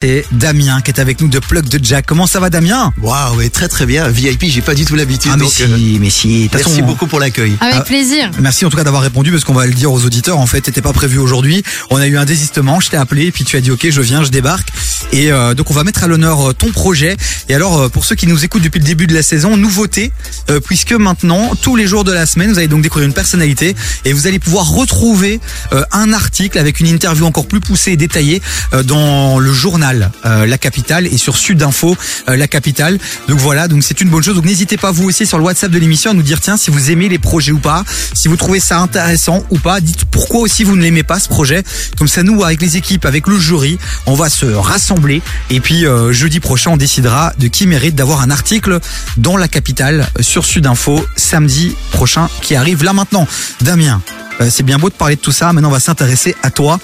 [0.00, 2.06] C'est Damien qui est avec nous de Plug de Jack.
[2.06, 2.92] Comment ça va Damien?
[3.02, 4.06] Waouh, ouais, très très bien.
[4.08, 5.32] VIP, j'ai pas du tout l'habitude.
[5.34, 6.28] Ah mais donc, si, euh, mais si.
[6.28, 7.56] De toute merci façon, beaucoup pour l'accueil.
[7.60, 7.80] Avec Ah.
[7.80, 8.30] plaisir.
[8.38, 10.38] Merci en tout cas d'avoir répondu parce qu'on va le dire aux auditeurs.
[10.38, 11.64] En fait, t'étais pas prévu aujourd'hui.
[11.90, 12.78] On a eu un désistement.
[12.78, 14.68] Je t'ai appelé et puis tu as dit ok, je viens, je débarque.
[15.12, 17.16] Et euh, donc on va mettre à l'honneur euh, ton projet.
[17.48, 20.12] Et alors euh, pour ceux qui nous écoutent depuis le début de la saison, nouveauté
[20.48, 23.74] euh, puisque maintenant tous les jours de la semaine, vous allez donc découvrir une personnalité
[24.04, 25.40] et vous allez pouvoir retrouver
[25.72, 28.40] euh, un article avec une interview encore plus poussée et détaillée
[28.74, 29.87] euh, dans le journal
[30.24, 31.96] euh, La Capitale et sur Sud Info
[32.28, 32.98] euh, La Capitale.
[33.28, 34.34] Donc voilà, donc c'est une bonne chose.
[34.34, 36.70] Donc n'hésitez pas vous aussi sur le WhatsApp de l'émission à nous dire tiens si
[36.70, 37.84] vous aimez les projets ou pas,
[38.14, 39.80] si vous trouvez ça intéressant ou pas.
[39.80, 41.62] Dites pourquoi aussi vous ne l'aimez pas ce projet.
[41.96, 45.86] Comme ça nous avec les équipes, avec le jury, on va se rassembler et puis
[45.86, 48.80] euh, jeudi prochain on décidera de qui mérite d'avoir un article
[49.16, 53.26] dans La Capitale sur Sud Info samedi prochain qui arrive là maintenant.
[53.60, 54.02] Damien,
[54.40, 55.52] euh, c'est bien beau de parler de tout ça.
[55.52, 56.78] Maintenant on va s'intéresser à toi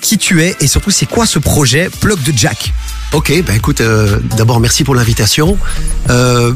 [0.00, 2.72] qui tu es et surtout c'est quoi ce projet Plug de Jack
[3.12, 5.58] Ok, bah écoute, euh, d'abord merci pour l'invitation.
[6.08, 6.52] Euh,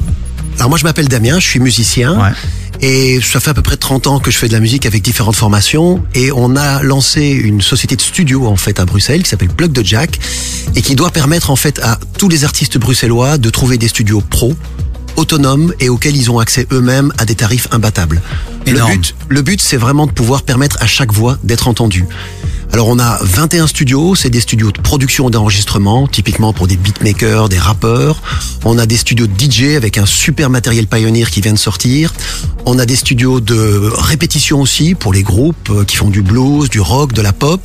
[0.58, 2.20] alors moi je m'appelle Damien, je suis musicien.
[2.20, 2.30] Ouais.
[2.80, 5.00] Et ça fait à peu près 30 ans que je fais de la musique avec
[5.02, 9.28] différentes formations et on a lancé une société de studio en fait à Bruxelles qui
[9.30, 10.18] s'appelle Plug de Jack
[10.74, 14.20] et qui doit permettre en fait à tous les artistes bruxellois de trouver des studios
[14.20, 14.54] pro
[15.16, 18.20] autonomes et auxquels ils ont accès eux-mêmes à des tarifs imbattables.
[18.66, 18.92] Le Énorme.
[18.92, 22.06] but, le but c'est vraiment de pouvoir permettre à chaque voix d'être entendue.
[22.74, 26.76] Alors on a 21 studios, c'est des studios de production et d'enregistrement, typiquement pour des
[26.76, 28.20] beatmakers, des rappeurs.
[28.64, 32.12] On a des studios de DJ avec un super matériel Pioneer qui vient de sortir.
[32.66, 36.68] On a des studios de répétition aussi pour les groupes euh, qui font du blues,
[36.68, 37.64] du rock, de la pop.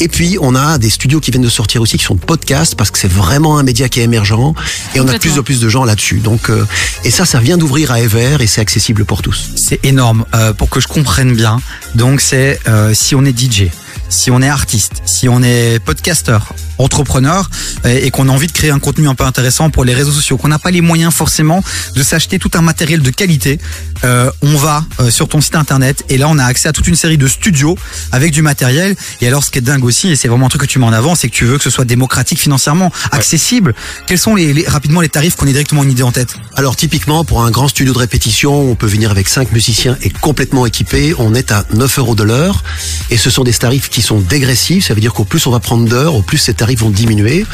[0.00, 2.74] Et puis on a des studios qui viennent de sortir aussi qui sont de podcasts
[2.74, 4.54] parce que c'est vraiment un média qui est émergent
[4.96, 6.18] et on a de plus en plus de gens là-dessus.
[6.18, 6.66] Donc euh,
[7.04, 9.50] et ça ça vient d'ouvrir à Ever et c'est accessible pour tous.
[9.54, 10.24] C'est énorme.
[10.34, 11.60] Euh, pour que je comprenne bien,
[11.94, 13.68] donc c'est euh, si on est DJ,
[14.08, 17.50] si on est artiste, si on est podcasteur, entrepreneur
[17.84, 20.36] et qu'on a envie de créer un contenu un peu intéressant pour les réseaux sociaux,
[20.36, 21.62] qu'on n'a pas les moyens forcément
[21.94, 23.58] de s'acheter tout un matériel de qualité,
[24.04, 26.86] euh, on va euh, sur ton site internet et là on a accès à toute
[26.86, 27.76] une série de studios
[28.12, 28.94] avec du matériel.
[29.20, 30.86] Et alors ce qui est dingue aussi, et c'est vraiment un truc que tu mets
[30.86, 33.74] en avant, c'est que tu veux que ce soit démocratique financièrement, accessible.
[34.06, 36.34] Quels sont les, les- rapidement les tarifs qu'on ait directement une idée en tête?
[36.54, 40.10] Alors typiquement pour un grand studio de répétition, on peut venir avec cinq musiciens et
[40.10, 41.14] complètement équipé.
[41.18, 42.62] On est à 9 euros de l'heure
[43.10, 44.86] et ce sont des tarifs qui sont dégressifs.
[44.86, 47.44] Ça veut dire qu'au plus on va prendre d'heures, au plus ces tarifs vont diminuer.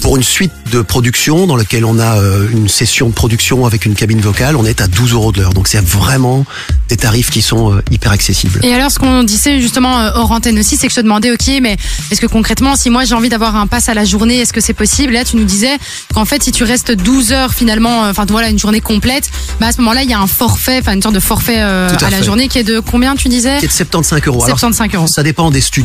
[0.00, 3.84] Pour une suite de production dans laquelle on a euh, une session de production avec
[3.84, 5.54] une cabine vocale, on est à 12 euros de l'heure.
[5.54, 6.44] Donc c'est vraiment
[6.88, 8.60] des tarifs qui sont euh, hyper accessibles.
[8.64, 11.30] Et alors, ce qu'on disait justement euh, hors antenne aussi, c'est que je te demandais,
[11.30, 11.76] ok, mais
[12.10, 14.60] est-ce que concrètement, si moi j'ai envie d'avoir un pass à la journée, est-ce que
[14.60, 15.12] c'est possible?
[15.12, 15.76] Là, tu nous disais
[16.12, 19.72] qu'en fait, si tu restes 12 heures finalement, enfin voilà, une journée complète, bah à
[19.72, 22.10] ce moment-là, il y a un forfait, enfin une sorte de forfait euh, à à,
[22.10, 23.58] la journée qui est de combien tu disais?
[23.58, 24.44] Qui est de 75 euros.
[24.44, 25.06] Alors, 75 euros.
[25.06, 25.81] Ça dépend des studios.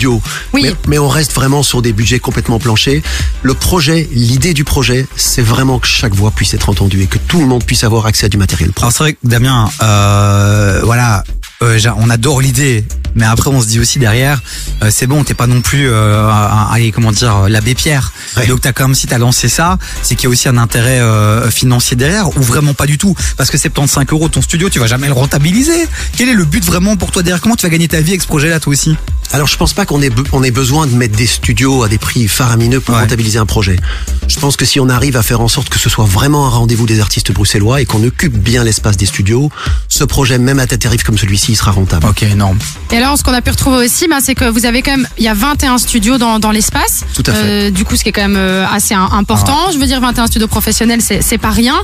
[0.54, 0.64] Oui.
[0.64, 3.02] Mais, mais on reste vraiment sur des budgets complètement planchers.
[3.42, 7.18] Le projet, l'idée du projet, c'est vraiment que chaque voix puisse être entendue et que
[7.18, 8.86] tout le monde puisse avoir accès à du matériel pro.
[8.86, 11.24] Alors c'est vrai que Damien, euh, voilà,
[11.64, 12.86] euh, on adore l'idée,
[13.16, 14.42] mais après on se dit aussi derrière,
[14.84, 18.12] euh, c'est bon, t'es pas non plus, euh, un- allez comment dire, euh, l'abbé Pierre.
[18.36, 18.46] Ouais.
[18.48, 21.00] Donc t'as quand même si t'as lancé ça, c'est qu'il y a aussi un intérêt
[21.00, 24.80] euh, financier derrière, ou vraiment pas du tout, parce que 75 euros ton studio, tu
[24.80, 25.88] vas jamais le rentabiliser.
[26.16, 27.42] Quel est le but vraiment pour toi derrière?
[27.42, 28.96] Comment tu vas gagner ta vie avec ce projet-là toi aussi?
[29.34, 31.98] Alors je pense pas qu'on ait, on ait besoin de mettre des studios à des
[31.98, 33.02] prix faramineux pour Ouais.
[33.02, 33.76] rentabiliser un projet.
[34.30, 36.50] Je pense que si on arrive à faire en sorte que ce soit vraiment un
[36.50, 39.52] rendez-vous des artistes bruxellois et qu'on occupe bien l'espace des studios,
[39.90, 42.06] ce projet, même à des tarifs comme celui-ci, il sera rentable.
[42.08, 42.58] Ok, énorme.
[42.92, 45.08] Et alors, ce qu'on a pu retrouver aussi, bah, c'est que vous avez quand même,
[45.18, 47.04] il y a 21 studios dans, dans l'espace.
[47.14, 47.40] Tout à fait.
[47.44, 49.72] Euh, du coup, ce qui est quand même euh, assez important.
[49.74, 51.76] Je veux dire, 21 studios professionnels, c'est c'est pas rien.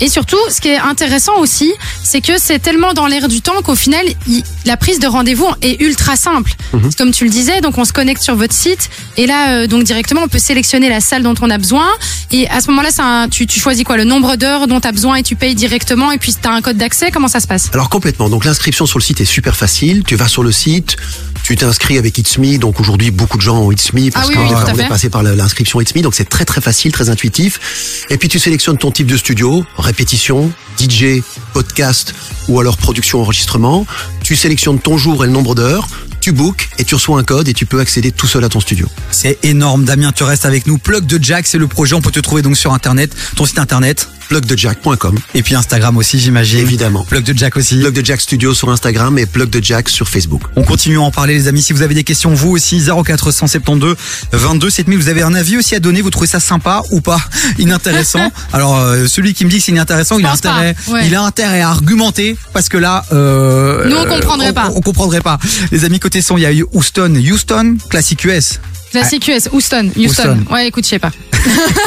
[0.00, 1.72] Et surtout, ce qui est intéressant aussi,
[2.02, 5.48] c'est que c'est tellement dans l'air du temps qu'au final, il- la prise de rendez-vous
[5.62, 6.52] est ultra simple.
[6.72, 6.90] Mhm.
[6.96, 9.82] Comme tu le disais, donc on se connecte sur votre site et là, euh, donc
[9.84, 11.86] directement, on peut sélectionner la salle dont on a besoin.
[12.30, 14.88] Et à ce moment-là, c'est un- tu, tu choisis quoi, le nombre d'heures dont tu
[14.88, 16.10] as besoin et tu payes directement.
[16.12, 17.10] Et puis, tu as un code d'accès.
[17.10, 17.68] Comment ça se passe?
[17.72, 18.28] Alors complètement.
[18.28, 20.02] Donc l'inscription sur le site est super facile.
[20.06, 20.96] Tu vas sur le site,
[21.42, 22.58] tu t'inscris avec It's Me.
[22.58, 25.10] Donc aujourd'hui, beaucoup de gens ont It's Me parce Ah oui, qu'on oui, est passé
[25.10, 26.02] par l'inscription It's Me.
[26.02, 28.06] Donc c'est très très facile, très intuitif.
[28.10, 30.50] Et puis tu sélectionnes ton type de studio, répétition,
[30.80, 31.22] DJ,
[31.52, 32.14] podcast
[32.48, 33.86] ou alors production enregistrement.
[34.22, 35.88] Tu sélectionnes ton jour et le nombre d'heures.
[36.22, 38.60] Tu bookes et tu reçois un code et tu peux accéder tout seul à ton
[38.60, 38.86] studio.
[39.10, 40.78] C'est énorme, Damien, tu restes avec nous.
[40.78, 43.58] Plug de Jack, c'est le projet, on peut te trouver donc sur internet, ton site
[43.58, 46.60] internet, Plugdejack.com, et puis Instagram aussi, j'imagine.
[46.60, 47.04] évidemment.
[47.04, 47.78] Plug de Jack aussi.
[47.80, 50.42] Plug de Jack Studio sur Instagram et Plug de Jack sur Facebook.
[50.56, 51.60] On continue à en parler les amis.
[51.60, 53.96] Si vous avez des questions, vous aussi, 0472
[54.32, 54.98] 22 7000.
[54.98, 56.00] Vous avez un avis aussi à donner.
[56.00, 57.18] Vous trouvez ça sympa ou pas?
[57.58, 58.30] Inintéressant.
[58.54, 60.34] Alors euh, celui qui me dit que c'est inintéressant, il a pas.
[60.34, 61.06] intérêt, Ouais.
[61.06, 64.70] il a intérêt à argumenter parce que là, euh, Nous, on comprendrait on- pas.
[64.74, 65.38] On, comprendrait pas.
[65.72, 68.60] Les amis côté son, il y a eu Houston, Houston, classique US.
[68.90, 70.36] Classique US, Houston, Houston.
[70.36, 70.38] Houston.
[70.52, 71.10] Ouais, écoute, je sais pas.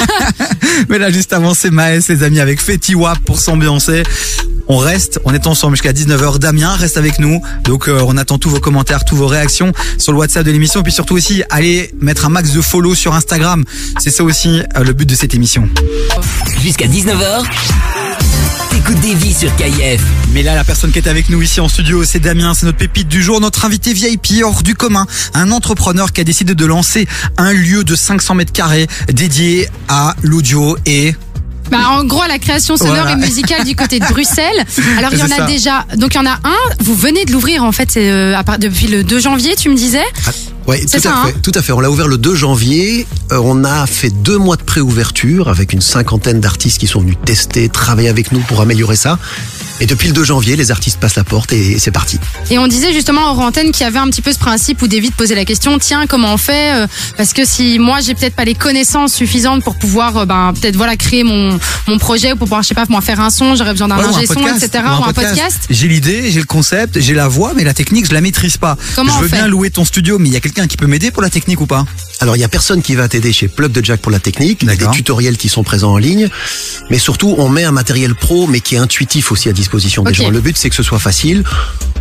[0.89, 4.01] Mais là, juste avant, c'est Maës, les amis, avec Fetty Wap pour s'ambiancer.
[4.67, 6.39] On reste, on est ensemble jusqu'à 19h.
[6.39, 7.39] Damien reste avec nous.
[7.65, 10.79] Donc, euh, on attend tous vos commentaires, tous vos réactions sur le WhatsApp de l'émission.
[10.79, 13.63] Et puis surtout aussi, allez mettre un max de follow sur Instagram.
[13.99, 15.69] C'est ça aussi euh, le but de cette émission.
[16.63, 17.43] Jusqu'à 19h,
[18.75, 20.01] t'écoutes des vies sur KIF.
[20.33, 22.77] Mais là, la personne qui est avec nous ici en studio, c'est Damien, c'est notre
[22.77, 26.65] pépite du jour, notre invité VIP hors du commun, un entrepreneur qui a décidé de
[26.65, 27.07] lancer
[27.37, 31.15] un lieu de 500 mètres carrés dédié à l'audio et
[31.71, 33.11] Bah, en gros, la création sonore Voilà.
[33.13, 34.65] et musicale du côté de Bruxelles.
[34.97, 35.45] Alors, il y en a ça.
[35.45, 35.85] déjà.
[35.95, 36.75] Donc, il y en a un.
[36.83, 39.69] Vous venez de l'ouvrir, en fait, c'est, euh, à part- depuis le 2 janvier, tu
[39.69, 40.03] me disais.
[40.67, 41.31] Ouais, tout ça, à fait.
[41.33, 41.71] hein Tout à fait.
[41.73, 43.05] On l'a ouvert le 2 janvier.
[43.31, 47.17] Euh, on a fait deux mois de préouverture avec une cinquantaine d'artistes qui sont venus
[47.23, 49.19] tester, travailler avec nous pour améliorer ça.
[49.81, 52.17] Et depuis le 2 janvier, les artistes passent la porte et c'est parti.
[52.49, 54.87] Et on disait justement hors antenne qu'il y avait un petit peu ce principe où
[54.87, 56.87] David posait la question tiens comment on fait euh,
[57.17, 60.77] parce que si moi j'ai peut-être pas les connaissances suffisantes pour pouvoir euh, ben peut-être
[60.77, 63.55] voilà créer mon mon projet ou pour pouvoir je sais pas moi faire un son
[63.55, 66.39] j'aurais besoin d'un Ouais, ingé son podcast, etc ou ou un podcast J'ai l'idée, j'ai
[66.39, 68.77] le concept, j'ai la voix, mais la technique, je la maîtrise pas.
[68.95, 71.11] Comment je veux bien louer ton studio, mais il y a quelqu'un qui peut m'aider
[71.11, 71.85] pour la technique ou pas
[72.19, 74.59] Alors, il y a personne qui va t'aider chez Plug de Jack pour la technique.
[74.61, 76.29] Il y a des tutoriels qui sont présents en ligne.
[76.89, 79.64] Mais surtout, on met un matériel pro, mais qui est intuitif aussi à disposition
[80.03, 80.15] des Ok.
[80.15, 80.29] gens.
[80.29, 81.43] Le but, c'est que ce soit facile.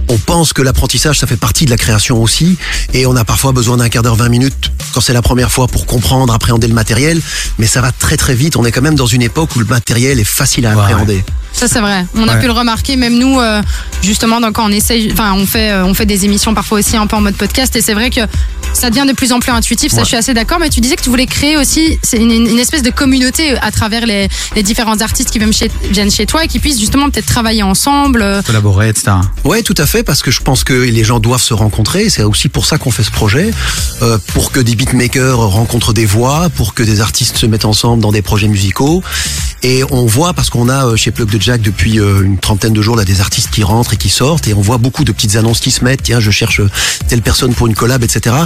[0.09, 2.57] On pense que l'apprentissage, ça fait partie de la création aussi.
[2.93, 5.67] Et on a parfois besoin d'un quart d'heure, 20 minutes quand c'est la première fois
[5.67, 7.21] pour comprendre, appréhender le matériel.
[7.59, 8.57] Mais ça va très très vite.
[8.57, 11.23] On est quand même dans une époque où le matériel est facile à Ouais.
[11.55, 12.41] Ça c'est vrai on a Ouais.
[12.41, 13.63] pu le remarquer même nous euh,
[14.03, 16.97] justement donc, quand on essaye enfin on fait euh, on fait des émissions parfois aussi
[16.97, 18.21] un peu en mode podcast et c'est vrai que
[18.73, 20.03] ça devient de plus en plus intuitif ça Ouais.
[20.03, 22.83] je suis assez d'accord mais tu disais que tu voulais créer aussi une, une espèce
[22.83, 26.49] de communauté à travers les, les différents artistes qui viennent chez, viennent chez toi et
[26.49, 29.13] qui puissent justement peut-être travailler ensemble euh, Collaborer, etc.
[29.45, 32.11] Ouais, tout à fait, parce que je pense que les gens doivent se rencontrer.
[32.11, 33.51] C'est aussi pour ça qu'on fait ce projet,
[34.03, 38.03] euh, pour que des beatmakers rencontrent des voix, pour que des artistes se mettent ensemble
[38.03, 39.03] dans des projets musicaux.
[39.67, 42.75] Et on voit, parce qu'on a euh, chez Plug de Jack depuis euh, une trentaine
[42.75, 45.13] de jours, là, des artistes qui rentrent et qui sortent, et on voit beaucoup de
[45.13, 46.03] petites annonces qui se mettent.
[46.03, 46.61] Tiens, je cherche
[47.09, 48.37] telle personne pour une collab, etc.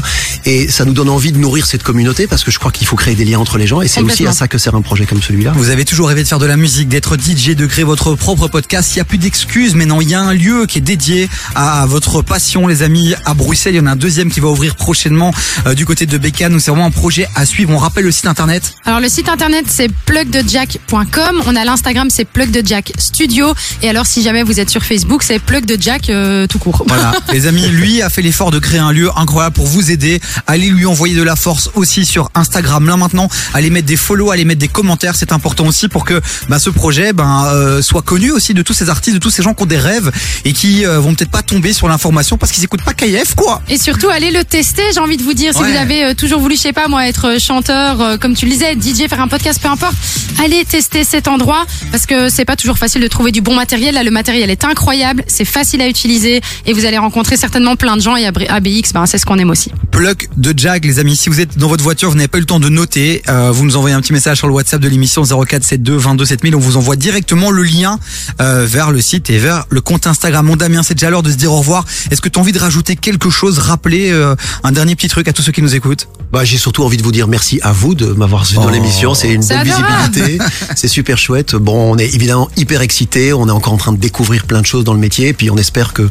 [0.45, 2.95] Et ça nous donne envie de nourrir cette communauté, parce que je crois qu'il faut
[2.95, 5.07] créer des liens entre les gens, et c'est aussi à ça que sert un projet
[5.07, 5.53] comme celui-là.
[5.57, 8.47] Vous avez toujours rêvé de faire de la musique, d'être DJ, de créer votre propre
[8.47, 8.95] podcast.
[8.95, 11.29] Il n'y a plus d'excuses, mais non, il y a un lieu qui est dédié
[11.57, 13.15] à votre passion, les amis.
[13.25, 15.35] À Bruxelles, il y en a un deuxième qui va ouvrir prochainement
[15.67, 16.53] euh, du côté de Bécane.
[16.53, 17.73] Donc c'est vraiment un projet à suivre.
[17.75, 18.75] On rappelle le site internet.
[18.85, 21.08] Alors le site internet c'est plugdejack.com,
[21.47, 25.39] on a l'Instagram c'est plugdejack studio et alors si jamais vous êtes sur Facebook c'est
[25.39, 26.85] plugdejack euh, tout court.
[26.87, 30.21] Voilà, les amis, lui a fait l'effort de créer un lieu incroyable pour vous aider.
[30.47, 32.87] Allez lui envoyer de la force aussi sur Instagram.
[32.89, 35.15] Là maintenant, allez mettre des follow, allez mettre des commentaires.
[35.17, 38.73] C'est important aussi pour que bah, ce projet ben, euh, soit connu aussi de tous
[38.73, 40.11] ces artistes, de tous ces gens qui ont des rêves
[40.45, 43.63] et qui euh, vont peut-être pas tomber sur l'information parce qu'ils écoutent pas KF quoi.
[43.69, 45.73] Et surtout allez le tester, j'ai envie de vous dire si Ouais.
[45.73, 48.53] vous avez euh, toujours voulu je sais pas moi être chanteur euh, comme tu le
[48.53, 49.95] disais, DJ, faire un podcast peu importe,
[50.43, 53.95] allez tester cet endroit parce que c'est pas toujours facile de trouver du bon matériel.
[53.95, 57.97] Là le matériel est incroyable, c'est facile à utiliser et vous allez rencontrer certainement plein
[57.97, 59.73] de gens et AB- ABX ben, c'est ce qu'on aime aussi.
[59.91, 61.17] Plug de Jag, les amis.
[61.17, 63.51] Si vous êtes dans votre voiture, vous n'avez pas eu le temps de noter, euh,
[63.51, 66.55] vous nous envoyez un petit message sur le WhatsApp de l'émission 0472 22 7000.
[66.57, 67.99] On vous envoie directement le lien
[68.41, 70.47] euh, vers le site et vers le compte Instagram.
[70.47, 71.85] Mon Damien, c'est déjà l'heure de se dire au revoir.
[72.11, 74.35] Est-ce que tu as envie de rajouter quelque chose, rappeler euh,
[74.65, 76.09] un dernier petit truc à tous ceux qui nous écoutent?
[76.33, 78.71] Bah, j'ai surtout envie de vous dire merci à vous de m'avoir reçu dans Oh.
[78.71, 79.15] l'émission.
[79.15, 80.13] C'est une belle adorable.
[80.13, 80.39] visibilité.
[80.79, 81.57] C'est super chouette.
[81.57, 83.33] Bon, on est évidemment hyper excités.
[83.33, 85.33] On est encore en train de découvrir plein de choses dans le métier.
[85.33, 86.09] Puis on espère que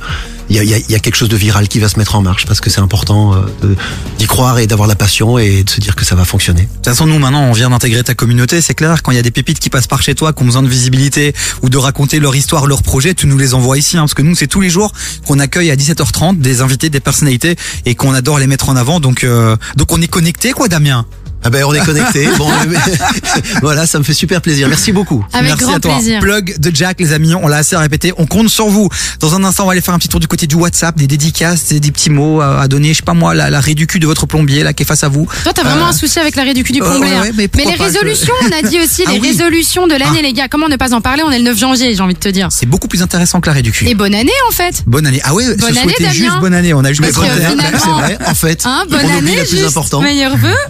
[0.50, 2.70] il y a, quelque chose de viral qui va se mettre en marche parce que
[2.70, 3.76] c'est important euh,
[4.18, 6.64] d'y croire et d'avoir la passion et de se dire que ça va fonctionner.
[6.64, 8.60] De toute façon, nous maintenant, on vient d'intégrer ta communauté.
[8.60, 10.46] C'est clair, quand il y a des pépites qui passent par chez toi, qui ont
[10.46, 13.96] besoin de visibilité ou de raconter leur histoire, leur projet, tu nous les envoies ici.
[13.96, 14.92] hein, parce que nous, c'est tous les jours
[15.26, 17.56] qu'on accueille à 17h30 des invités, des personnalités
[17.86, 19.00] et qu'on adore les mettre en avant.
[19.00, 21.06] Donc, euh, donc on est connecté, quoi, Damien?
[21.44, 22.28] Ah ben on est connectés.
[22.38, 22.78] bon, mais-
[23.62, 24.68] voilà, ça me fait super plaisir.
[24.68, 25.24] Merci beaucoup.
[25.34, 25.94] Avec Merci grand à toi.
[25.96, 26.20] plaisir.
[26.20, 27.34] Plug de Jack, les amis.
[27.36, 28.14] On l'a assez répété.
[28.18, 28.90] On compte sur vous.
[29.20, 31.08] Dans un instant, on va aller faire un petit tour du côté du WhatsApp, des
[31.08, 32.90] dédicaces, des, des petits mots à, à donner.
[32.90, 35.28] Je sais pas moi, la, la de votre plombier là qui est face à vous.
[35.44, 37.12] Toi, t'as vraiment Euh, un souci avec l'arrêt du cul du euh, plombier.
[37.12, 37.22] ouais, hein.
[37.22, 39.28] ouais, mais les résolutions, on a dit aussi Ah les oui.
[39.30, 40.22] résolutions de l'année, Ah.
[40.24, 40.48] les gars.
[40.50, 41.24] Comment ne pas en parler?
[41.26, 42.48] On est le 9 janvier, j'ai envie de te dire.
[42.52, 43.88] C'est beaucoup plus intéressant que la raie du cul.
[43.88, 44.84] Et bonne année en fait.
[44.88, 45.22] Bonne année.
[45.24, 46.12] Ah ouais, Bonne année, Damien.
[46.12, 46.74] juste bonne année.
[46.74, 47.56] On a juste bonne année.
[47.78, 48.62] C'est vrai, en fait.
[48.66, 49.78] Hein, bonne on année, la juste.
[50.02, 50.56] Meilleurs vœux.